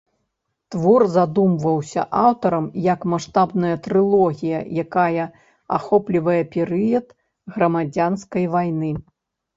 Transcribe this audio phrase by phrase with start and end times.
[0.75, 5.25] Твор задумваўся аўтарам, як маштабная трылогія, якая
[5.79, 7.15] ахоплівае перыяд
[7.59, 8.91] грамадзянскай вайны.